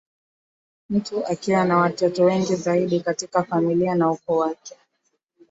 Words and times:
mtu 0.89 1.25
akiwa 1.25 1.65
na 1.65 1.77
watoto 1.77 2.23
wengi 2.25 2.55
zaidi 2.55 2.99
katika 2.99 3.43
familia 3.43 3.95
na 3.95 4.11
ukoo 4.11 4.37
wake 4.37 4.75